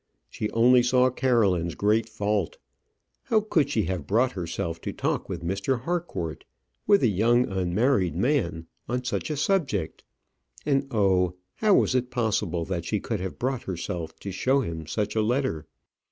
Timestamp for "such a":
9.03-9.37, 14.87-15.21